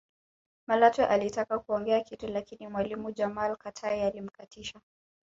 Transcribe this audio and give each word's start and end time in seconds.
Malatwe 0.67 1.07
alitaka 1.07 1.59
kuongea 1.59 2.01
kitu 2.01 2.27
lakini 2.27 2.67
mwalimu 2.67 3.11
Jamal 3.11 3.55
Katai 3.57 4.01
alimkatisha 4.01 4.79